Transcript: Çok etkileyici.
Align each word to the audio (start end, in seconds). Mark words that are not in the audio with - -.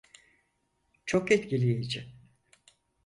Çok 1.05 1.31
etkileyici. 1.31 2.13